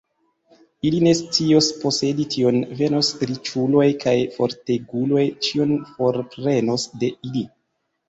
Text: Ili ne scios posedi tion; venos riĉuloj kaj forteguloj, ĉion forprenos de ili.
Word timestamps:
Ili 0.89 1.01
ne 1.07 1.11
scios 1.19 1.67
posedi 1.81 2.25
tion; 2.37 2.57
venos 2.81 3.13
riĉuloj 3.33 3.87
kaj 4.07 4.17
forteguloj, 4.41 5.29
ĉion 5.47 5.79
forprenos 5.95 6.93
de 7.03 7.17
ili. 7.33 7.51